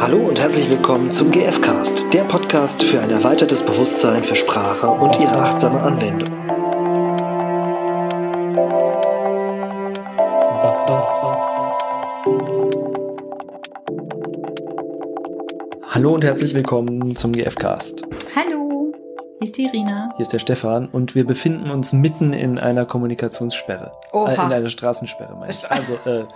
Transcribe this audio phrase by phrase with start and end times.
[0.00, 5.20] Hallo und herzlich willkommen zum GFcast, der Podcast für ein erweitertes Bewusstsein für Sprache und
[5.20, 6.30] ihre achtsame Anwendung.
[15.90, 18.02] Hallo und herzlich willkommen zum GFcast.
[18.34, 18.59] Hallo,
[19.40, 20.12] hier ist die Irina.
[20.16, 23.92] Hier ist der Stefan und wir befinden uns mitten in einer Kommunikationssperre.
[24.12, 24.28] Oha.
[24.28, 25.70] Äh, in einer Straßensperre, meine ich.
[25.70, 26.26] Also, äh,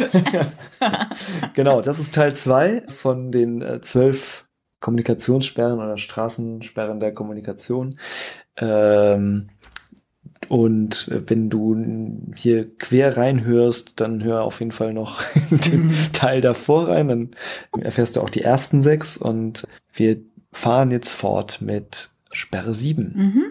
[1.54, 4.46] genau, das ist Teil zwei von den äh, zwölf
[4.80, 7.96] Kommunikationssperren oder Straßensperren der Kommunikation.
[8.56, 9.50] Ähm,
[10.48, 16.40] und äh, wenn du hier quer reinhörst, dann hör auf jeden Fall noch den Teil
[16.40, 17.30] davor rein, dann
[17.80, 20.16] erfährst du auch die ersten sechs und wir
[20.52, 23.12] fahren jetzt fort mit Sperre sieben.
[23.14, 23.44] Mhm.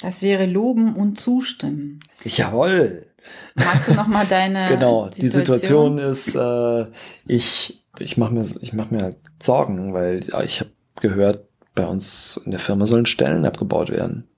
[0.00, 2.00] Das wäre loben und zustimmen.
[2.24, 3.06] Jawohl!
[3.54, 6.86] Magst du noch mal deine Genau, die Situation ist, äh,
[7.26, 11.44] ich, ich mache mir, ich mach mir Sorgen, weil ich habe gehört,
[11.74, 14.28] bei uns in der Firma sollen Stellen abgebaut werden.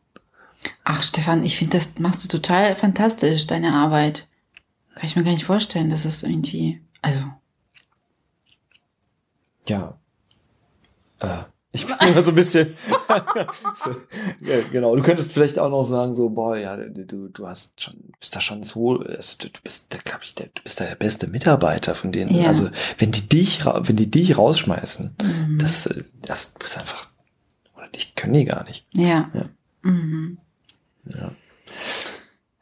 [0.85, 4.27] Ach, Stefan, ich finde, das machst du total fantastisch, deine Arbeit.
[4.95, 7.21] Kann ich mir gar nicht vorstellen, dass es irgendwie, also,
[9.69, 10.00] Ja.
[11.21, 12.75] Äh, ich bin immer so ein bisschen.
[14.41, 14.97] ja, genau.
[14.97, 18.41] Du könntest vielleicht auch noch sagen, so, boah, ja, du, du hast schon, bist da
[18.41, 22.11] schon so, also, du bist, glaube ich, der, du bist da der beste Mitarbeiter von
[22.13, 22.35] denen.
[22.35, 22.49] Ja.
[22.49, 25.59] Also, wenn die dich, wenn die dich rausschmeißen, Mhm.
[25.59, 25.89] das,
[26.23, 27.09] das, bist einfach,
[27.77, 28.87] oder dich können die gar nicht.
[28.93, 29.31] ja.
[29.33, 29.49] Ja.
[29.83, 30.39] Mhm.
[31.07, 31.31] Ja.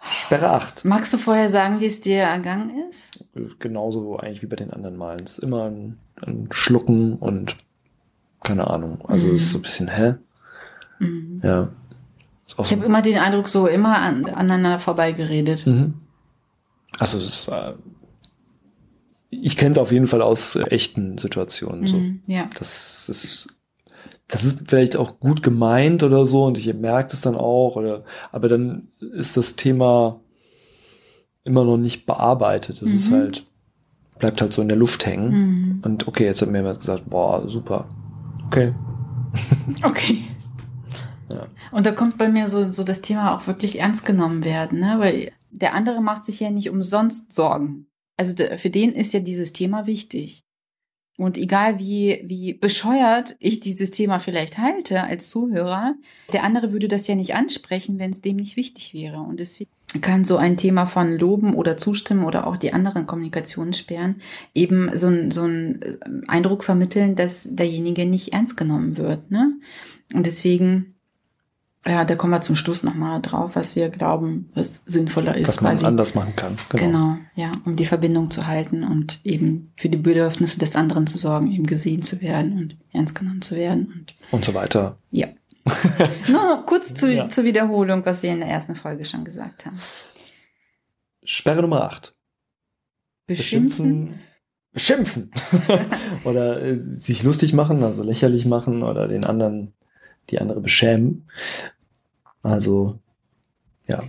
[0.00, 0.84] Sperre 8.
[0.84, 3.25] Magst du vorher sagen, wie es dir ergangen ist?
[3.59, 5.25] Genauso eigentlich wie bei den anderen Malen.
[5.25, 7.56] Es ist immer ein, ein Schlucken und
[8.42, 9.00] keine Ahnung.
[9.08, 10.14] Also, es ist so ein bisschen, hä?
[11.00, 11.41] Mhm.
[11.42, 11.62] Ja.
[12.47, 15.67] Ist Ich so- habe immer den Eindruck, so immer an, aneinander vorbeigeredet.
[15.67, 15.94] Mhm.
[16.98, 17.75] Also es ist, äh,
[19.31, 21.86] ich kenne es auf jeden Fall aus äh, echten Situationen.
[21.86, 21.97] So.
[21.97, 22.22] Mhm.
[22.27, 22.48] Ja.
[22.59, 23.48] Das ist
[24.31, 28.05] das ist vielleicht auch gut gemeint oder so und ich merke es dann auch oder
[28.32, 30.20] aber dann ist das Thema
[31.44, 32.82] immer noch nicht bearbeitet.
[32.82, 33.15] Das ist Mhm.
[33.16, 33.47] halt
[34.19, 35.81] bleibt halt so in der Luft hängen Mhm.
[35.84, 37.87] und okay, jetzt hat mir jemand gesagt, boah, super.
[38.48, 38.75] Okay.
[39.82, 40.25] Okay.
[41.31, 41.47] Ja.
[41.70, 44.97] Und da kommt bei mir so, so das Thema auch wirklich ernst genommen werden, ne?
[44.98, 47.87] Weil der andere macht sich ja nicht umsonst Sorgen.
[48.16, 50.44] Also für den ist ja dieses Thema wichtig.
[51.19, 55.94] Und egal wie, wie bescheuert ich dieses Thema vielleicht halte als Zuhörer,
[56.32, 59.19] der andere würde das ja nicht ansprechen, wenn es dem nicht wichtig wäre.
[59.19, 59.70] Und deswegen
[60.03, 64.16] kann so ein Thema von Loben oder Zustimmen oder auch die anderen Kommunikationssperren
[64.54, 65.81] eben so, so einen
[66.26, 69.31] Eindruck vermitteln, dass derjenige nicht ernst genommen wird.
[69.31, 69.54] Ne?
[70.12, 70.94] Und deswegen,
[71.87, 75.49] ja, da kommen wir zum Schluss nochmal drauf, was wir glauben, was sinnvoller ist.
[75.49, 75.87] Was man quasi.
[75.87, 76.56] anders machen kann.
[76.69, 77.16] Genau.
[77.34, 81.50] ja, um die Verbindung zu halten und eben für die Bedürfnisse des anderen zu sorgen,
[81.50, 83.87] eben gesehen zu werden und ernst genommen zu werden.
[83.87, 84.99] Und Und so weiter.
[85.10, 85.28] ja.
[86.29, 87.29] Nur noch kurz zu, Ja.
[87.29, 89.79] zur Wiederholung, was wir in der ersten Folge schon gesagt haben.
[91.25, 92.15] Sperre Nummer 8.
[93.27, 94.21] Beschimpfen.
[94.73, 95.31] Beschimpfen.
[96.25, 99.75] oder äh, sich lustig machen, also lächerlich machen oder den anderen,
[100.31, 101.29] die andere beschämen.
[102.43, 102.99] Also,
[103.87, 104.00] ja,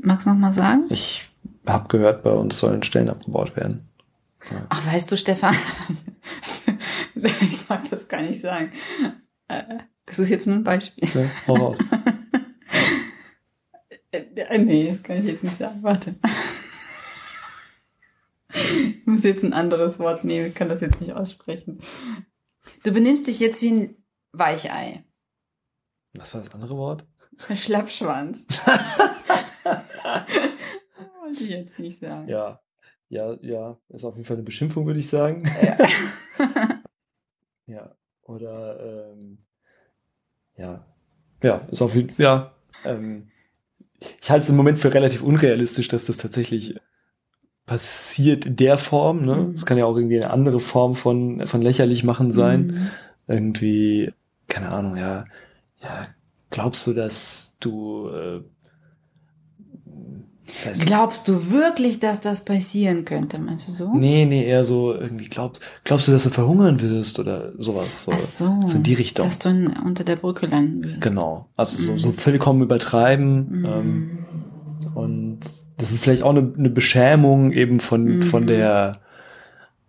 [0.00, 0.86] Magst du noch mal sagen?
[0.90, 1.26] ich
[1.66, 3.88] habe gehört, bei uns sollen Stellen abgebaut werden.
[4.70, 5.54] Ach, weißt du, Stefan,
[7.14, 8.72] ich mag das gar nicht sagen.
[9.48, 9.62] Äh,
[10.08, 11.08] Das ist jetzt nur ein Beispiel.
[11.08, 11.78] Ja, hau raus.
[14.10, 15.82] Äh, äh, nee, das kann ich jetzt nicht sagen.
[15.82, 16.14] Warte.
[18.54, 20.46] Ich muss jetzt ein anderes Wort nehmen.
[20.46, 21.80] Ich kann das jetzt nicht aussprechen.
[22.84, 23.96] Du benimmst dich jetzt wie ein
[24.32, 25.04] Weichei.
[26.14, 27.06] Was war das andere Wort?
[27.54, 28.46] Schlappschwanz.
[31.20, 32.26] Wollte ich jetzt nicht sagen.
[32.28, 32.62] Ja,
[33.10, 35.44] ja, ja, ist auf jeden Fall eine Beschimpfung, würde ich sagen.
[35.62, 35.76] Ja.
[37.66, 39.46] Ja, oder ähm,
[40.58, 40.84] ja,
[41.42, 42.52] ja, ist auf jeden ja.
[42.84, 43.28] Ähm,
[44.20, 46.76] ich halte es im Moment für relativ unrealistisch, dass das tatsächlich
[47.66, 49.24] passiert in der Form.
[49.24, 49.36] Ne?
[49.36, 49.54] Mhm.
[49.54, 52.66] Es kann ja auch irgendwie eine andere Form von von lächerlich machen sein.
[52.66, 52.90] Mhm.
[53.26, 54.12] Irgendwie,
[54.46, 55.26] keine Ahnung, ja,
[55.82, 56.08] ja.
[56.50, 58.40] Glaubst du, dass du äh,
[60.64, 60.86] weiß nicht.
[60.86, 63.92] Glaubst du wirklich, dass das passieren könnte, meinst du so?
[63.94, 68.04] Nee, nee, eher so irgendwie glaubst, glaubst du, dass du verhungern wirst oder sowas.
[68.04, 68.60] So, Ach so.
[68.66, 69.26] so in die Richtung.
[69.26, 71.00] Dass du in, unter der Brücke landen wirst.
[71.02, 71.48] Genau.
[71.56, 71.98] Also so, Mhm.
[71.98, 73.60] so vollkommen übertreiben.
[73.60, 73.64] Mhm.
[73.66, 74.18] Ähm,
[74.94, 75.40] und
[75.76, 78.22] das ist vielleicht auch eine, eine Beschämung eben von, Mhm.
[78.22, 79.00] von der,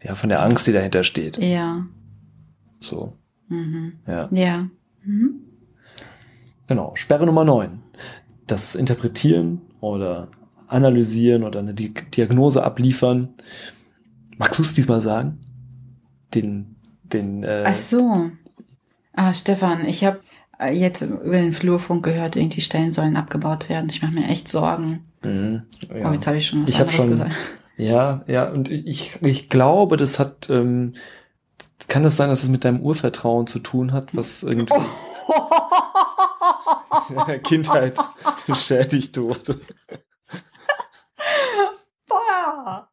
[0.03, 1.37] ja, von der Angst, die dahinter steht.
[1.37, 1.85] ja.
[2.81, 3.13] So,
[3.49, 3.93] Mhm.
[4.07, 4.29] ja.
[4.31, 4.67] Ja.
[5.03, 5.41] Mhm.
[6.67, 6.91] Genau.
[6.95, 7.79] Sperre Nummer 9.
[8.47, 10.27] Das Interpretieren oder
[10.69, 13.29] Analysieren oder eine Di Diagnose abliefern.
[14.37, 15.39] Magst du es diesmal sagen?
[16.35, 17.43] den, den.
[17.43, 18.29] Äh, Ach so.
[19.13, 20.19] Ah, Stefan, ich habe
[20.71, 23.87] jetzt über den Flurfunk gehört, irgendwie Stellen sollen abgebaut werden.
[23.89, 25.05] Ich mache mir echt Sorgen.
[25.23, 25.63] Mhm,
[25.93, 26.09] ja.
[26.09, 27.31] Oh, jetzt habe ich schon was Ich anderes schon- gesagt.
[27.77, 30.93] Ja, ja, und ich, ich glaube, das hat, ähm,
[31.87, 34.73] kann das sein, dass es mit deinem Urvertrauen zu tun hat, was irgendwie
[37.27, 37.97] der Kindheit
[38.47, 39.59] beschädigt wurde.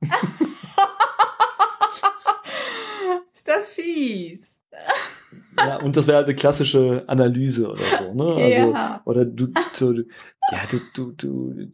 [3.35, 4.59] Ist das fies?
[5.67, 8.25] Ja, und das wäre halt eine klassische Analyse oder so, ne?
[8.45, 9.01] Also, Ja.
[9.05, 10.03] Oder du, so, du-
[10.53, 11.73] ja, du, du, du,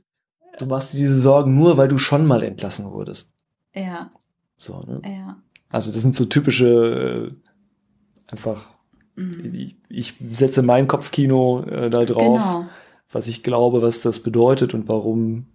[0.59, 3.33] du machst dir diese Sorgen nur, weil du schon mal entlassen wurdest.
[3.75, 4.11] Ja,
[4.57, 5.01] So, ne?
[5.05, 5.37] ja.
[5.71, 8.71] Also das sind so typische, äh, einfach,
[9.15, 9.45] Mhm.
[9.55, 12.67] ich, ich setze mein Kopfkino äh, da drauf, Genau,
[13.11, 15.52] was ich glaube, was das bedeutet und warum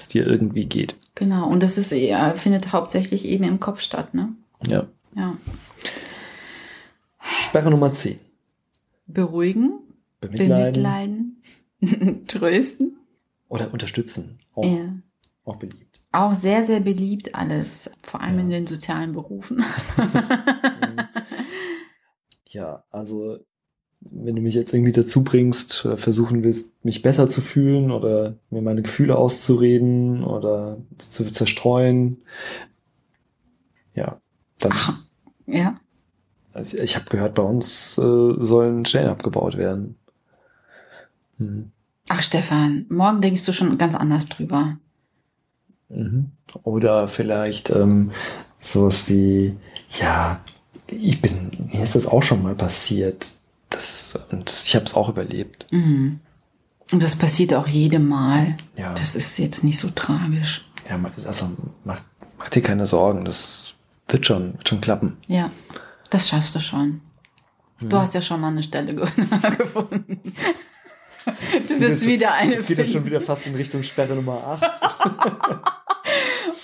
[0.00, 0.96] es dir irgendwie geht.
[1.14, 1.48] genau.
[1.48, 4.34] Und das ist eher, findet hauptsächlich eben im Kopf statt, ne?
[4.66, 4.86] Ja.
[5.14, 5.36] Ja.
[7.46, 8.18] Sperre Nummer 10.
[9.06, 9.80] Beruhigen,
[10.20, 11.42] Bemitleiden,
[11.80, 12.96] bemitleiden, trösten.
[13.48, 14.38] oder unterstützen.
[14.54, 14.94] Auch, Ja.
[15.44, 16.00] auch beliebt.
[16.12, 18.40] Auch sehr, sehr beliebt alles, vor allem Ja.
[18.42, 19.64] in den sozialen Berufen.
[22.52, 23.38] Ja, also
[24.00, 28.34] wenn du mich jetzt irgendwie dazu bringst, äh, versuchen willst, mich besser zu fühlen oder
[28.50, 32.18] mir meine Gefühle auszureden oder zu zerstreuen,
[33.94, 34.20] ja,
[34.58, 34.72] dann.
[34.74, 34.98] Ach.
[35.46, 35.78] ja.
[36.52, 39.96] Also ich habe gehört, bei uns äh, sollen Stellen abgebaut werden.
[41.38, 41.70] Mhm.
[42.08, 44.78] Ach, Stefan, morgen denkst du schon ganz anders drüber.
[45.88, 46.32] Mhm.
[46.64, 48.10] Oder vielleicht ähm,
[48.58, 49.56] sowas wie,
[50.00, 50.40] ja,
[50.88, 53.28] ich bin, mir ist das auch schon mal passiert.
[53.70, 55.66] Das, und ich habe es auch überlebt.
[55.70, 56.20] Mhm.
[56.92, 58.56] Und das passiert auch jedem Mal.
[58.76, 60.68] Ja, Das ist jetzt nicht so tragisch.
[60.88, 61.50] ja also
[61.84, 62.00] mach,
[62.38, 63.74] mach dir keine Sorgen, das
[64.08, 65.16] wird schon, wird schon klappen.
[65.28, 65.50] Ja,
[66.10, 67.00] das schaffst du schon.
[67.80, 69.06] Du hast ja schon mal eine Stelle ge
[69.58, 70.20] gefunden.
[71.24, 75.62] Du wirst wieder eine Es geht jetzt schon wieder fast in Richtung Sperre Nummer 8.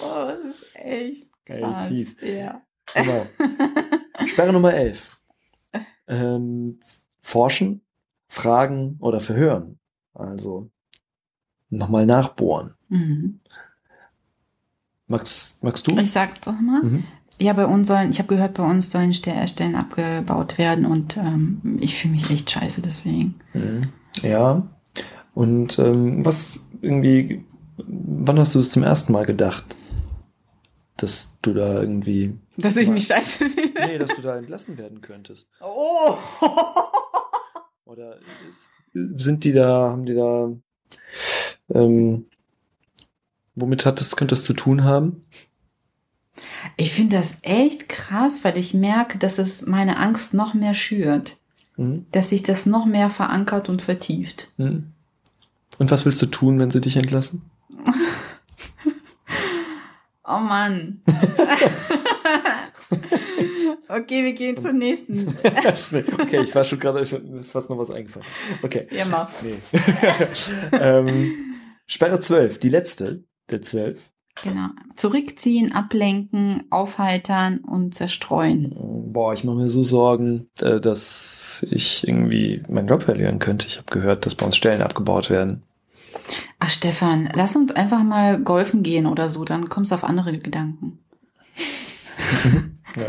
[0.01, 1.89] Oh, das ist echt Ey, krass.
[1.89, 2.17] fies.
[2.21, 2.61] Ja.
[2.95, 3.27] Genau.
[4.27, 5.16] Sperre Nummer 11.
[6.09, 6.79] Ähm,
[7.21, 7.81] forschen,
[8.29, 9.79] fragen oder verhören.
[10.15, 10.71] Also
[11.71, 12.75] nochmal nachbohren.
[12.89, 13.41] Mhm.
[15.09, 15.99] Magst, magst du?
[15.99, 16.83] Ich sag doch mal.
[16.83, 17.05] Mhm.
[17.39, 21.17] Ja, bei uns sollen, ich habe gehört, bei uns sollen Ste- Stellen abgebaut werden und
[21.17, 23.35] ähm, ich fühle mich echt scheiße deswegen.
[23.53, 23.83] Mhm.
[24.23, 24.67] Ja.
[25.35, 27.45] Und ähm, was irgendwie,
[27.77, 29.77] wann hast du es zum ersten Mal gedacht?
[30.97, 33.87] Dass du da irgendwie, Dass ich mich scheiße fühle.
[33.87, 35.47] nee, dass du da entlassen werden könntest.
[35.61, 36.17] Oh.
[37.85, 40.51] Oder ist, sind die da, haben die da,
[41.75, 42.27] ähm,
[43.55, 45.23] womit hat das, könnte das zu tun haben?
[46.77, 51.37] Ich finde das echt krass, weil ich merke, dass es meine Angst noch mehr schürt.
[51.77, 52.07] Mhm.
[52.11, 54.53] Dass sich das noch mehr verankert und vertieft.
[54.57, 54.93] Mhm.
[55.79, 57.43] Und was willst du tun, wenn sie dich entlassen?
[60.29, 61.03] Oh Mann.
[63.89, 65.37] okay, wir gehen zum nächsten.
[66.19, 68.27] Okay, ich war schon gerade, ist fast noch was eingefallen.
[68.63, 68.89] Okay.
[68.91, 69.31] Ja, mach.
[69.43, 69.59] Nee.
[70.73, 71.55] ähm,
[71.87, 74.11] Sperre 12, die letzte der 12.
[74.43, 74.69] Genau.
[74.97, 78.75] Zurückziehen, ablenken, aufheitern und zerstreuen.
[79.13, 83.67] Boah, ich mache mir so Sorgen, äh, dass ich irgendwie meinen Job verlieren könnte.
[83.67, 85.63] Ich habe gehört, dass bei uns Stellen abgebaut werden.
[86.59, 90.39] Ach, Stefan, lass uns einfach mal golfen gehen oder so, dann kommst du auf andere
[90.39, 90.99] Gedanken.
[92.97, 93.09] Ja.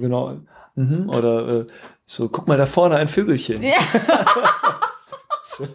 [0.00, 0.40] genau.
[0.74, 1.08] Mhm.
[1.08, 1.66] Oder äh,
[2.04, 3.62] so, guck mal da vorne ein Vögelchen.
[3.62, 3.74] Ja.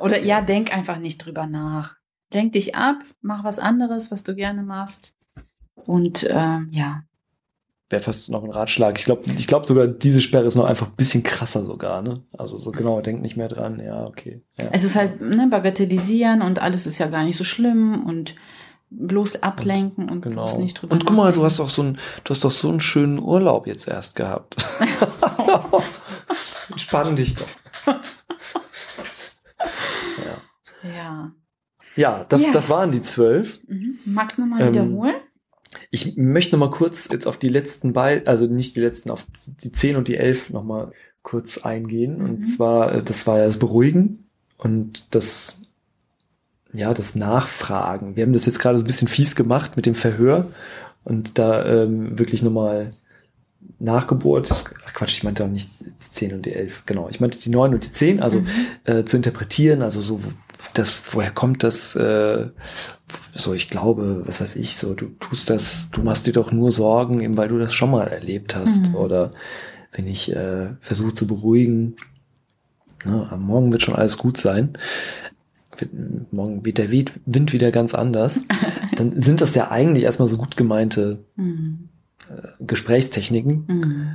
[0.00, 1.96] Oder ja, denk einfach nicht drüber nach.
[2.32, 5.14] Lenk dich ab, mach was anderes, was du gerne machst.
[5.74, 7.02] Und ähm, ja,
[7.90, 8.96] Wäre fast noch ein Ratschlag.
[8.98, 12.22] Ich glaube, ich glaube sogar, diese Sperre ist noch einfach ein bisschen krasser sogar, ne?
[12.38, 13.80] Also so genau, denk nicht mehr dran.
[13.80, 14.42] Ja, okay.
[14.58, 14.68] Ja.
[14.70, 18.36] es ist halt ne, bagatellisieren und alles ist ja gar nicht so schlimm und
[18.90, 20.44] bloß ablenken und, Genau.
[20.46, 22.68] bloß nicht drüber Und guck mal, du hast doch so einen, du hast doch so
[22.68, 24.56] einen schönen Urlaub jetzt erst gehabt.
[26.70, 27.48] Entspann dich doch.
[30.24, 30.40] ja.
[30.94, 31.32] Ja.
[31.96, 32.52] Ja, das, Ja.
[32.52, 33.60] das waren die zwölf.
[33.66, 33.98] Mhm.
[34.06, 35.14] Magst du nochmal Ähm, wiederholen?
[35.90, 39.26] Ich möchte noch mal kurz jetzt auf die letzten beiden, also nicht die letzten, auf
[39.62, 40.92] die zehn und die elf noch mal
[41.22, 42.20] kurz eingehen.
[42.20, 42.44] Und Mhm.
[42.44, 44.24] zwar, äh, das war ja das Beruhigen
[44.56, 45.62] und das,
[46.72, 48.16] ja, das Nachfragen.
[48.16, 50.46] Wir haben das jetzt gerade so ein bisschen fies gemacht mit dem Verhör
[51.04, 52.90] und da ähm, wirklich noch mal
[53.78, 54.48] Nachgeburt,
[54.86, 57.08] ach Quatsch, ich meinte auch nicht die 10 und die 11, genau.
[57.08, 58.46] Ich meinte die 9 und die 10, also mhm.
[58.84, 60.20] äh, zu interpretieren, also so,
[60.74, 62.48] das, woher kommt das, äh,
[63.34, 66.72] so ich glaube, was weiß ich, so du tust das, du machst dir doch nur
[66.72, 68.88] Sorgen, eben weil du das schon mal erlebt hast.
[68.88, 68.94] Mhm.
[68.94, 69.32] Oder
[69.92, 71.96] wenn ich äh, versuche zu beruhigen,
[73.04, 74.74] ne, am Morgen wird schon alles gut sein.
[76.30, 78.40] Morgen weht der Wind wieder ganz anders.
[78.96, 81.88] Dann sind das ja eigentlich erstmal so gut gemeinte mhm.
[82.28, 83.64] äh, Gesprächstechniken.
[83.66, 84.10] Mhm.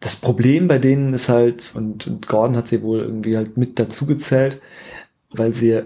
[0.00, 3.78] Das Problem bei denen ist halt, und, und Gordon hat sie wohl irgendwie halt mit
[3.78, 4.60] dazu gezählt,
[5.38, 5.82] weil sie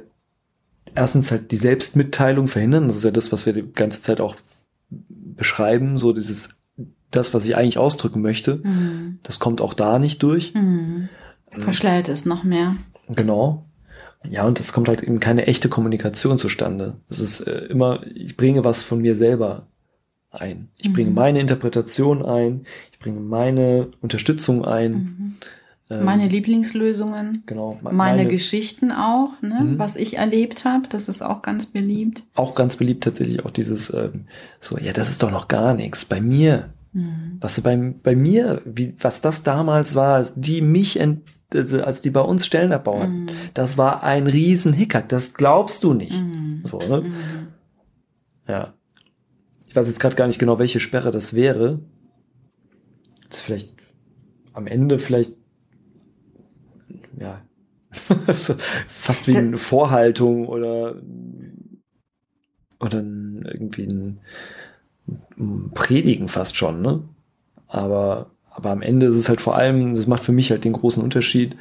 [0.95, 2.87] erstens halt die Selbstmitteilung verhindern.
[2.87, 4.37] Das ist ja das, was wir die ganze Zeit auch
[4.91, 6.61] beschreiben, so dieses,
[7.11, 9.19] das, was ich eigentlich ausdrücken möchte, mhm.
[9.23, 10.55] das kommt auch da nicht durch.
[10.55, 11.09] Mhm.
[11.59, 12.77] Verschleiert es noch mehr.
[13.09, 13.65] Genau.
[14.29, 16.97] Ja, und es kommt halt eben keine echte Kommunikation zustande.
[17.09, 19.67] Es ist äh, immer, ich bringe was von mir selber
[20.31, 20.69] ein.
[20.77, 20.93] Ich mhm.
[20.93, 25.39] bringe meine Interpretation ein, ich bringe meine Unterstützung ein.
[25.91, 27.43] Ähm, meine Lieblingslösungen.
[27.47, 27.79] Genau.
[27.83, 29.79] Meine, meine Geschichten auch, ne, mhm.
[29.79, 32.23] was ich erlebt habe, das ist auch ganz beliebt.
[32.35, 34.27] Auch ganz beliebt tatsächlich auch dieses ähm,
[34.61, 36.05] so, ja, das ist doch noch gar nichts.
[36.05, 37.39] Bei mir, mhm.
[37.41, 42.01] was bei, bei mir, wie, was das damals war, als die mich ent, also als
[42.01, 43.29] die bei uns Stellen erbaut, mhm.
[43.55, 46.23] das war ein riesen Hickhack, das glaubst du nicht.
[46.23, 46.61] Mhm.
[46.63, 47.01] So, ne?
[47.01, 47.15] Mhm.
[48.47, 48.75] Ja.
[49.67, 51.81] Ich weiß jetzt gerade gar nicht genau, welche Sperre das wäre.
[53.29, 53.75] Das ist vielleicht
[54.53, 55.40] am Ende vielleicht
[57.21, 57.41] ja,
[58.89, 60.97] fast wie eine Vorhaltung oder,
[62.79, 64.21] oder irgendwie ein,
[65.39, 67.03] ein Predigen fast schon, ne?
[67.67, 70.73] Aber, aber am Ende ist es halt vor allem, das macht für mich halt den
[70.73, 71.57] großen Unterschied,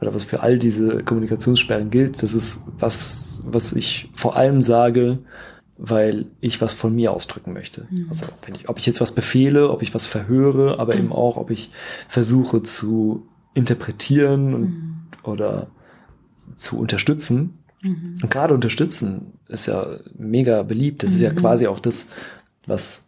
[0.00, 5.18] oder was für all diese Kommunikationssperren gilt, das ist was, was ich vor allem sage,
[5.78, 7.86] weil ich was von mir ausdrücken möchte.
[7.90, 8.06] Mhm.
[8.08, 11.00] Also wenn ich, ob ich jetzt was befehle, ob ich was verhöre, aber mhm.
[11.00, 11.70] eben auch, ob ich
[12.08, 14.95] versuche zu interpretieren und, mhm.
[15.26, 15.68] Oder
[16.58, 17.58] zu unterstützen.
[17.82, 18.16] Mhm.
[18.22, 21.02] Und gerade unterstützen ist ja mega beliebt.
[21.02, 21.16] Das mhm.
[21.16, 21.36] ist ja mhm.
[21.36, 22.06] quasi auch das,
[22.66, 23.04] was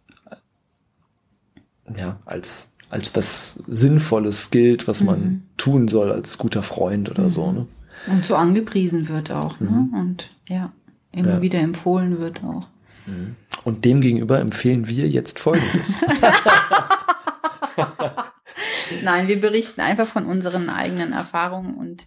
[1.97, 5.43] ja als als was Sinnvolles gilt, was man mhm.
[5.59, 7.53] tun soll als guter Freund oder so.
[7.53, 7.67] Ne?
[8.07, 9.61] Und so angepriesen wird auch.
[9.61, 9.89] Ne?
[9.93, 10.73] Und ja,
[11.13, 11.43] immer ja.
[11.43, 12.67] wieder empfohlen wird auch.
[13.65, 15.95] Und demgegenüber empfehlen wir jetzt Folgendes.
[19.03, 22.07] Nein, wir berichten einfach von unseren eigenen Erfahrungen und,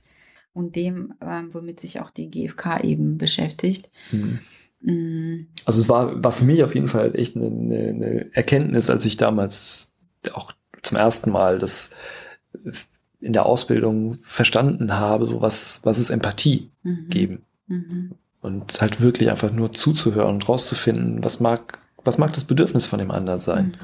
[0.54, 3.90] und dem, ähm, womit sich auch die GfK eben beschäftigt.
[4.10, 4.40] Hm.
[4.82, 5.48] Mhm.
[5.66, 9.18] Also es war, war für mich auf jeden Fall echt eine, eine, Erkenntnis, als ich
[9.18, 9.92] damals
[10.34, 11.92] auch zum ersten Mal das
[13.20, 17.08] in der Ausbildung verstanden habe, so was, was ist Empathie mhm.
[17.10, 17.46] geben.
[17.68, 18.16] Mhm.
[18.42, 22.98] Und halt wirklich einfach nur zuzuhören und rauszufinden, was mag, was mag das Bedürfnis von
[22.98, 23.78] dem anderen sein.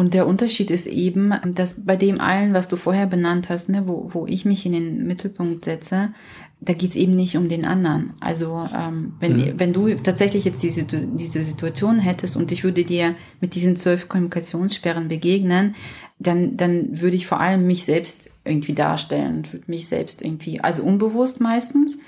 [0.00, 3.86] Und der Unterschied ist eben, dass bei dem allen, was du vorher benannt hast, ne,
[3.86, 6.14] wo, wo ich mich in den Mittelpunkt setze,
[6.58, 8.14] da geht's eben nicht um den anderen.
[8.18, 9.60] Also ähm, wenn, mhm.
[9.60, 14.08] wenn du tatsächlich jetzt diese, diese Situation hättest und ich würde dir mit diesen zwölf
[14.08, 15.74] Kommunikationssperren begegnen,
[16.18, 20.82] dann, dann würde ich vor allem mich selbst irgendwie darstellen, würde mich selbst irgendwie, also
[20.82, 21.98] unbewusst meistens.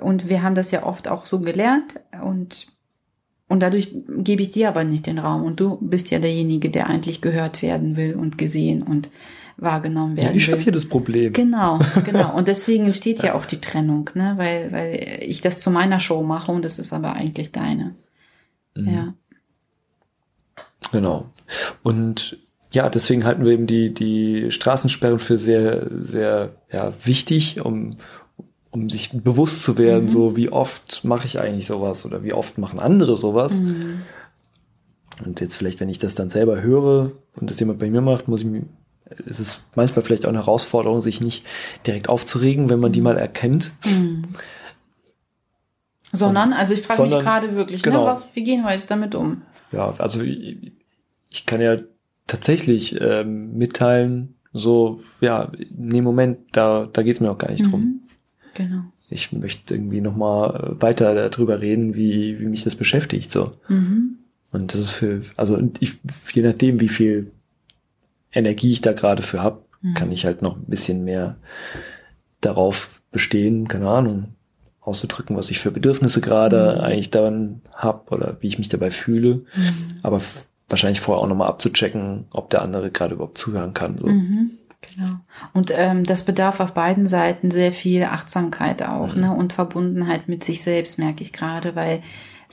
[0.00, 1.94] Und wir haben das ja oft auch so gelernt
[2.24, 2.72] und
[3.50, 5.42] und dadurch gebe ich dir aber nicht den Raum.
[5.42, 9.10] Und du bist ja derjenige, der eigentlich gehört werden will und gesehen und
[9.56, 10.40] wahrgenommen werden ja, ich will.
[10.40, 11.32] Ich habe hier das Problem.
[11.32, 12.34] Genau, genau.
[12.36, 14.34] Und deswegen entsteht ja auch die Trennung, ne?
[14.36, 17.96] weil, weil ich das zu meiner Show mache und das ist aber eigentlich deine.
[18.76, 18.88] Mhm.
[18.88, 19.14] Ja.
[20.92, 21.26] Genau.
[21.82, 22.38] Und
[22.72, 27.96] ja, deswegen halten wir eben die, die Straßensperren für sehr, sehr ja, wichtig, um,
[28.70, 30.08] um sich bewusst zu werden, mhm.
[30.08, 33.54] so wie oft mache ich eigentlich sowas oder wie oft machen andere sowas.
[33.54, 34.02] Mhm.
[35.24, 38.28] Und jetzt vielleicht, wenn ich das dann selber höre und das jemand bei mir macht,
[38.28, 38.62] muss ich mir,
[39.26, 41.44] ist es manchmal vielleicht auch eine Herausforderung, sich nicht
[41.86, 43.04] direkt aufzuregen, wenn man die mhm.
[43.04, 43.72] mal erkennt.
[43.84, 44.22] Mhm.
[46.12, 48.04] Sondern, also ich frage mich gerade wirklich, ne, genau.
[48.04, 49.42] ne, was, wie gehen wir jetzt damit um?
[49.72, 50.72] Ja, also ich,
[51.28, 51.76] ich kann ja
[52.26, 58.02] tatsächlich ähm, mitteilen, so, ja, nee, Moment, da, da geht's mir auch gar nicht drum.
[58.54, 58.82] Genau.
[59.08, 63.52] Ich möchte irgendwie nochmal weiter darüber reden, wie, wie mich das beschäftigt, so.
[63.68, 64.18] Mhm.
[64.52, 65.98] Und das ist für, also ich,
[66.32, 67.30] je nachdem, wie viel
[68.32, 69.94] Energie ich da gerade für hab, mhm.
[69.94, 71.36] kann ich halt noch ein bisschen mehr
[72.40, 74.28] darauf bestehen, keine Ahnung,
[74.80, 76.80] auszudrücken, was ich für Bedürfnisse gerade mhm.
[76.80, 79.36] eigentlich daran hab oder wie ich mich dabei fühle.
[79.54, 79.88] Mhm.
[80.02, 80.20] Aber
[80.68, 83.98] wahrscheinlich vorher auch nochmal abzuchecken, ob der andere gerade überhaupt zuhören kann.
[83.98, 84.06] So.
[84.06, 84.52] Mhm.
[84.80, 85.16] Genau.
[85.52, 89.20] Und ähm, das bedarf auf beiden Seiten sehr viel Achtsamkeit auch, mhm.
[89.20, 89.32] ne?
[89.34, 92.02] Und Verbundenheit mit sich selbst, merke ich gerade, weil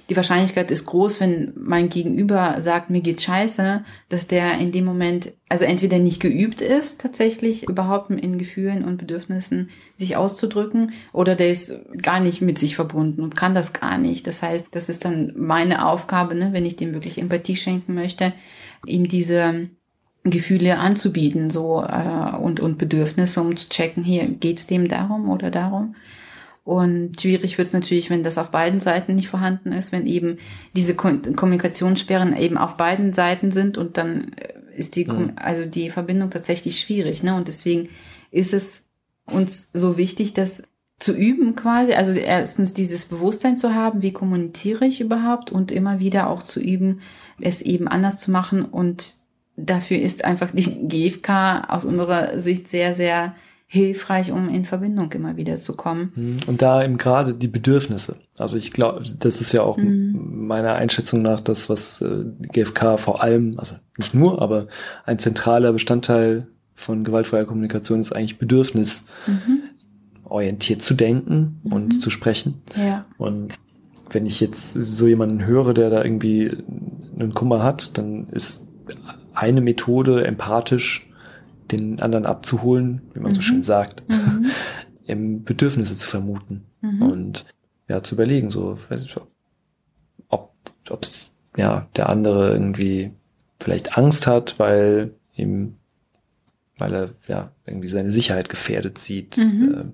[0.10, 4.86] die Wahrscheinlichkeit ist groß, wenn mein Gegenüber sagt, mir geht's scheiße, dass der in dem
[4.86, 11.36] Moment also entweder nicht geübt ist, tatsächlich überhaupt in Gefühlen und Bedürfnissen sich auszudrücken, oder
[11.36, 14.28] der ist gar nicht mit sich verbunden und kann das gar nicht.
[14.28, 18.32] Das heißt, das ist dann meine Aufgabe, ne, wenn ich dem wirklich Empathie schenken möchte,
[18.86, 19.70] ihm diese
[20.30, 25.52] Gefühle anzubieten, so äh, und und Bedürfnisse, um zu checken, hier geht's dem darum oder
[25.52, 25.96] darum.
[26.68, 30.38] Und schwierig wird es natürlich, wenn das auf beiden Seiten nicht vorhanden ist, wenn eben
[30.76, 35.32] diese Kommunikationssperren eben auf beiden Seiten sind und dann äh, ist die, mhm.
[35.38, 37.24] also die Verbindung tatsächlich schwierig.
[37.24, 37.36] Ne?
[37.36, 37.88] Und deswegen
[38.32, 38.84] ist es
[39.32, 40.64] uns so wichtig, das
[41.00, 41.94] zu üben quasi.
[41.94, 46.60] Also erstens dieses Bewusstsein zu haben, wie kommuniziere ich überhaupt und immer wieder auch zu
[46.60, 47.02] üben,
[47.40, 48.66] es eben anders zu machen.
[48.66, 49.16] Und
[49.58, 53.36] dafür ist einfach die GFK aus unserer Sicht sehr, sehr
[53.70, 56.14] hilfreich, um in Verbindung immer wieder zu kommen.
[56.16, 56.38] Mhm.
[56.48, 58.16] Und da eben gerade die Bedürfnisse.
[58.38, 60.48] Also ich glaube, das ist ja auch mhm.
[60.48, 62.24] meiner Einschätzung nach das, was äh,
[62.54, 64.68] GFK vor allem, also nicht nur, aber
[65.06, 69.06] ein zentraler Bestandteil von gewaltfreier Kommunikation ist eigentlich Bedürfnis.
[69.26, 69.64] Mhm.
[70.24, 72.00] orientiert zu denken und mhm.
[72.00, 72.62] zu sprechen.
[72.76, 73.06] Ja.
[73.18, 73.56] Und
[74.10, 76.52] wenn ich jetzt so jemanden höre, der da irgendwie
[77.18, 78.64] einen Kummer hat, dann ist
[79.38, 81.08] eine Methode empathisch
[81.72, 83.36] den anderen abzuholen, wie man mhm.
[83.36, 84.52] so schön sagt, mhm.
[85.06, 87.02] im Bedürfnisse zu vermuten mhm.
[87.02, 87.46] und
[87.88, 88.78] ja zu überlegen, so
[90.30, 90.54] ob
[90.90, 93.12] ob's ja der andere irgendwie
[93.60, 95.76] vielleicht Angst hat, weil ihm
[96.78, 99.38] weil er ja irgendwie seine Sicherheit gefährdet sieht.
[99.38, 99.76] Mhm.
[99.76, 99.94] Ähm,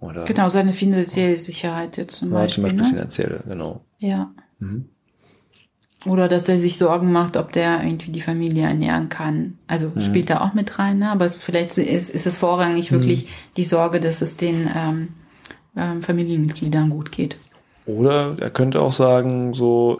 [0.00, 2.54] oder genau, seine finanzielle Sicherheit jetzt zum ja, Beispiel.
[2.54, 2.88] Zum Beispiel ne?
[2.88, 3.84] finanzielle, genau.
[3.98, 4.32] Ja.
[4.58, 4.88] Mhm.
[6.06, 9.58] Oder dass der sich Sorgen macht, ob der irgendwie die Familie ernähren kann.
[9.66, 10.00] Also mhm.
[10.00, 11.10] spielt da auch mit rein, ne?
[11.10, 12.96] aber es, vielleicht ist, ist es vorrangig mhm.
[12.96, 15.08] wirklich die Sorge, dass es den ähm,
[15.76, 17.36] ähm, Familienmitgliedern gut geht.
[17.86, 19.98] Oder er könnte auch sagen, so,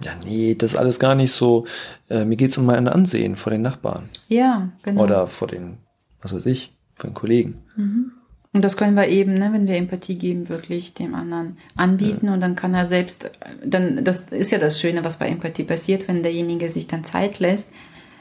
[0.00, 1.66] ja, nee, das ist alles gar nicht so.
[2.08, 4.08] Äh, mir geht's um mein Ansehen vor den Nachbarn.
[4.28, 5.02] Ja, genau.
[5.02, 5.78] Oder vor den,
[6.22, 7.64] was weiß ich, vor den Kollegen.
[7.76, 8.12] Mhm.
[8.58, 12.34] Und das können wir eben, ne, wenn wir Empathie geben, wirklich dem anderen anbieten ja.
[12.34, 13.30] und dann kann er selbst,
[13.64, 17.38] dann, das ist ja das Schöne, was bei Empathie passiert, wenn derjenige sich dann Zeit
[17.38, 17.70] lässt,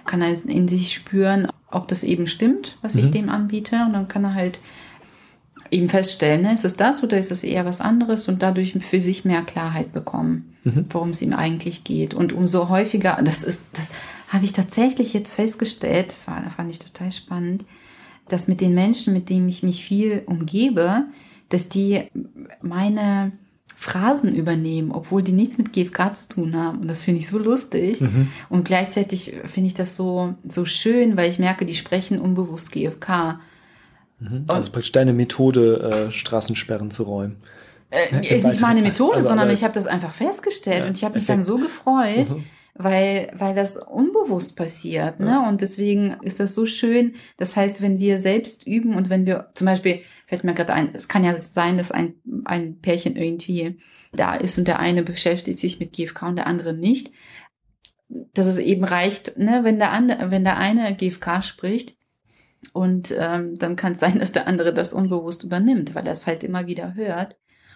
[0.06, 3.00] kann er in sich spüren, ob das eben stimmt, was mhm.
[3.00, 4.60] ich dem anbiete und dann kann er halt
[5.71, 9.02] eben feststellen, ne, ist es das oder ist es eher was anderes und dadurch für
[9.02, 10.86] sich mehr Klarheit bekommen, mhm.
[10.91, 12.13] worum es ihm eigentlich geht.
[12.13, 13.89] Und umso häufiger, das ist, das
[14.28, 17.65] habe ich tatsächlich jetzt festgestellt, das war, das fand ich total spannend,
[18.30, 21.06] dass mit den Menschen, mit denen ich mich viel umgebe,
[21.50, 22.04] dass die
[22.62, 23.32] meine
[23.76, 26.80] Phrasen übernehmen, obwohl die nichts mit GFK zu tun haben.
[26.80, 28.02] Und das finde ich so lustig.
[28.02, 28.30] Mhm.
[28.50, 33.40] Und gleichzeitig finde ich das so, so schön, weil ich merke, die sprechen unbewusst GFK.
[34.20, 34.46] Mhm.
[34.48, 37.36] Also praktisch deine Methode, äh, Straßensperren zu räumen.
[37.92, 41.04] Äh, ist nicht meine Methode, also, sondern ich habe das einfach festgestellt ja, und ich
[41.04, 42.44] habe mich dann so gefreut, mhm
[42.78, 45.20] weil, weil das unbewusst passiert.
[45.20, 45.48] Ne?
[45.48, 47.16] Und deswegen ist das so schön.
[47.38, 50.90] Das heißt, wenn wir selbst üben und wenn wir zum Beispiel, fällt mir gerade ein,
[50.94, 53.80] es kann ja sein, dass ein, ein Pärchen irgendwie
[54.12, 57.12] da ist und der eine beschäftigt sich mit GFK und der andere nicht.
[58.10, 61.98] Dass es eben reicht, ne, wenn der andere, wenn der eine GFK spricht,
[62.74, 66.28] und ähm, dann kann es sein, dass der andere das unbewusst übernimmt, weil er es
[66.28, 67.36] halt immer wieder hört.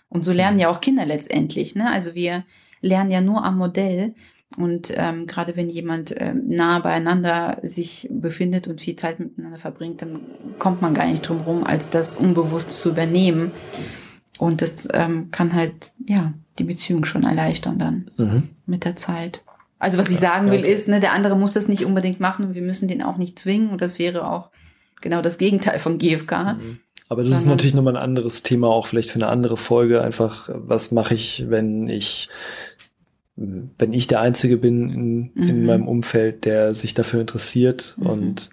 [0.10, 1.76] Und so lernen ja auch Kinder letztendlich.
[1.76, 1.90] Ne?
[1.90, 2.44] Also wir
[2.82, 4.16] lernen ja nur am Modell.
[4.58, 10.02] Und ähm, gerade wenn jemand ähm, nah beieinander sich befindet und viel Zeit miteinander verbringt,
[10.02, 10.22] dann
[10.60, 13.52] kommt man gar nicht drum rum, als das unbewusst zu übernehmen.
[14.40, 15.74] Und das ähm, kann halt,
[16.06, 18.50] ja, die Beziehung schon erleichtern dann mhm.
[18.66, 19.42] mit der Zeit.
[19.80, 22.54] Also was ich sagen will ist, ne, der andere muss das nicht unbedingt machen und
[22.54, 23.70] wir müssen den auch nicht zwingen.
[23.70, 24.50] Und das wäre auch
[25.00, 26.58] genau das Gegenteil von GFK.
[26.60, 26.80] Mhm.
[27.12, 30.02] Aber das ist natürlich nochmal ein anderes Thema, auch vielleicht für eine andere Folge.
[30.02, 32.30] Einfach, was mache ich, wenn ich
[33.36, 35.50] wenn ich der Einzige bin in, mhm.
[35.50, 38.06] in meinem Umfeld, der sich dafür interessiert mhm.
[38.06, 38.50] und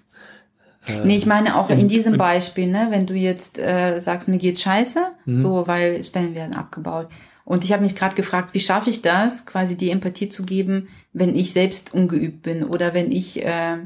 [0.87, 4.29] äh, Nee, ich meine auch in, in diesem Beispiel, ne, wenn du jetzt äh, sagst,
[4.29, 5.37] mir geht scheiße, mhm.
[5.37, 7.09] so, weil Stellen werden abgebaut.
[7.45, 10.87] Und ich habe mich gerade gefragt, wie schaffe ich das, quasi die Empathie zu geben,
[11.13, 13.77] wenn ich selbst ungeübt bin oder wenn ich äh,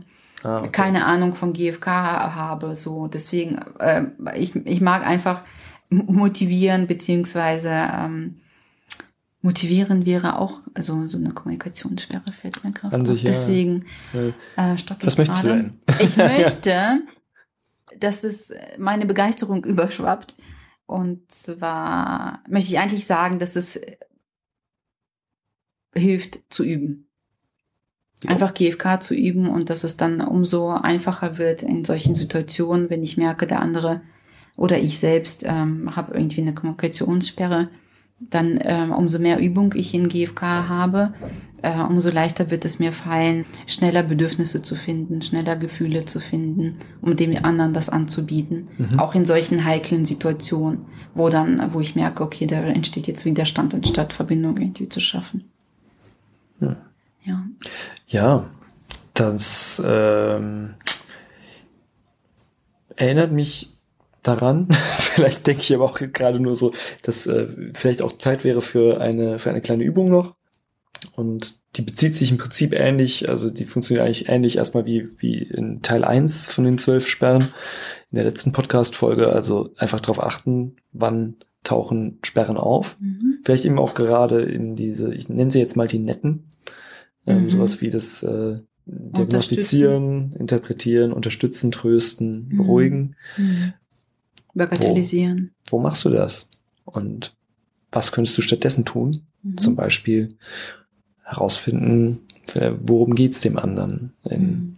[0.43, 0.69] ah, okay.
[0.71, 2.75] keine Ahnung von GFK habe.
[2.75, 4.03] So, deswegen, äh,
[4.35, 5.43] ich, ich mag einfach
[5.89, 8.41] motivieren beziehungsweise ähm,
[9.43, 14.71] motivieren wäre auch, also so eine Kommunikationssperre fällt mir gerade An sich, Deswegen ja.
[14.73, 15.63] äh, stoppe Was möchtest gerade.
[15.63, 15.79] du denn?
[15.99, 17.01] Ich möchte,
[17.99, 20.35] dass es meine Begeisterung überschwappt.
[20.85, 23.79] Und zwar möchte ich eigentlich sagen, dass es
[25.93, 27.09] hilft zu üben.
[28.23, 28.31] Ja.
[28.31, 33.03] Einfach GFK zu üben und dass es dann umso einfacher wird in solchen Situationen, wenn
[33.03, 34.01] ich merke, der andere
[34.55, 37.69] oder ich selbst ähm, habe irgendwie eine Kommunikationssperre
[38.29, 41.13] dann ähm, umso mehr Übung ich in GFK habe,
[41.63, 46.77] äh, umso leichter wird es mir fallen, schneller Bedürfnisse zu finden, schneller Gefühle zu finden,
[47.01, 48.67] um dem anderen das anzubieten.
[48.77, 48.99] Mhm.
[48.99, 53.73] Auch in solchen heiklen Situationen, wo dann, wo ich merke, okay, da entsteht jetzt Widerstand,
[53.73, 55.45] anstatt Verbindung irgendwie zu schaffen.
[56.59, 56.75] Hm.
[57.23, 57.43] Ja.
[58.07, 58.45] Ja,
[59.13, 60.73] das ähm,
[62.95, 63.72] erinnert mich
[64.23, 64.67] daran.
[64.97, 68.99] vielleicht denke ich aber auch gerade nur so, dass äh, vielleicht auch Zeit wäre für
[68.99, 70.35] eine, für eine kleine Übung noch.
[71.15, 75.39] Und die bezieht sich im Prinzip ähnlich, also die funktioniert eigentlich ähnlich erstmal wie, wie
[75.39, 77.49] in Teil 1 von den zwölf Sperren
[78.11, 79.31] in der letzten Podcast-Folge.
[79.31, 82.97] Also einfach darauf achten, wann tauchen Sperren auf.
[82.99, 83.39] Mhm.
[83.43, 86.51] Vielleicht eben auch gerade in diese, ich nenne sie jetzt mal die netten,
[87.25, 87.49] ähm, mhm.
[87.49, 92.57] sowas wie das äh, Diagnostizieren, interpretieren, unterstützen, trösten, mhm.
[92.57, 93.15] beruhigen.
[93.37, 93.73] Mhm.
[94.53, 95.51] Bagatellisieren.
[95.67, 96.49] Wo, wo, machst du das?
[96.85, 97.33] Und
[97.91, 99.23] was könntest du stattdessen tun?
[99.41, 99.57] Mhm.
[99.57, 100.35] Zum Beispiel
[101.23, 102.19] herausfinden,
[102.81, 104.75] worum geht's dem anderen in, mhm.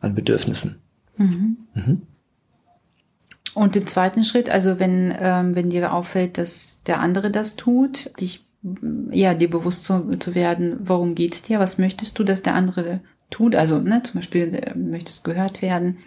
[0.00, 0.80] an Bedürfnissen.
[1.16, 1.56] Mhm.
[1.74, 2.02] Mhm.
[3.54, 8.18] Und im zweiten Schritt, also wenn, ähm, wenn dir auffällt, dass der andere das tut,
[8.18, 8.46] dich
[9.10, 13.00] ja, dir bewusst zu, zu werden, worum geht's dir, was möchtest du, dass der andere
[13.30, 15.98] tut, also ne, zum Beispiel äh, möchtest gehört werden,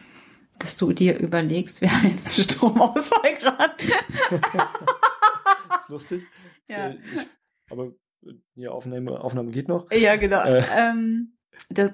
[0.60, 3.74] dass du dir überlegst, wir haben jetzt einen Stromausfall gerade.
[5.82, 6.24] ist lustig.
[6.68, 6.88] Ja.
[6.88, 7.22] Äh, ich,
[7.70, 7.92] aber
[8.56, 9.92] ja, Aufnahme, Aufnahme geht noch.
[9.92, 10.44] Ja, genau.
[10.44, 10.64] Äh.
[10.76, 11.34] Ähm,
[11.70, 11.92] das,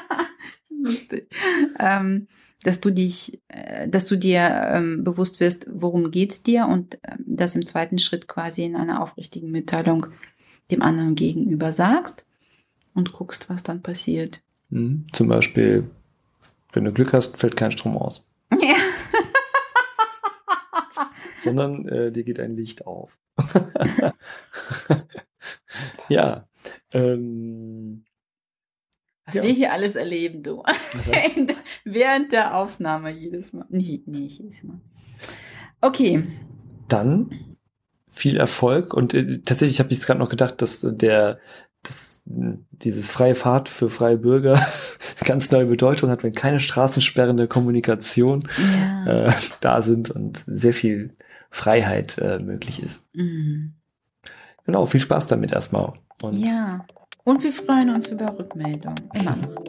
[0.68, 1.34] lustig.
[1.78, 2.28] Ähm,
[2.62, 4.40] dass du dich, äh, dass du dir
[4.74, 9.02] ähm, bewusst wirst, worum geht's dir und ähm, das im zweiten Schritt quasi in einer
[9.02, 10.08] aufrichtigen Mitteilung
[10.70, 12.26] dem anderen gegenüber sagst
[12.94, 14.42] und guckst, was dann passiert.
[14.68, 15.06] Mhm.
[15.12, 15.90] Zum Beispiel,
[16.72, 18.24] wenn du Glück hast, fällt kein Strom aus.
[18.52, 18.76] Ja.
[21.38, 23.18] Sondern äh, dir geht ein Licht auf.
[26.08, 26.46] ja.
[26.92, 28.04] Ähm,
[29.30, 29.42] was ja.
[29.44, 30.64] wir hier alles erleben, du.
[31.84, 33.64] Während der Aufnahme jedes Mal.
[33.68, 34.80] Nee, nee, jedes Mal.
[35.80, 36.26] Okay.
[36.88, 37.56] Dann
[38.08, 41.38] viel Erfolg und äh, tatsächlich habe ich jetzt gerade noch gedacht, dass der
[41.84, 42.09] dass
[42.70, 44.64] dieses freie Fahrt für freie Bürger
[45.24, 48.44] ganz neue Bedeutung hat, wenn keine Straßensperren der Kommunikation
[49.04, 49.28] ja.
[49.28, 51.14] äh, da sind und sehr viel
[51.50, 53.02] Freiheit äh, möglich ist.
[53.12, 53.74] Mhm.
[54.64, 55.94] Genau, viel Spaß damit erstmal.
[56.22, 56.84] Und ja.
[57.24, 59.10] Und wir freuen uns über Rückmeldungen.
[59.14, 59.64] Immer noch.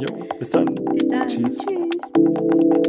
[0.00, 0.74] jo, bis dann.
[0.74, 1.28] Bis dann.
[1.28, 1.58] Tschüss.
[1.58, 2.82] Tschüss.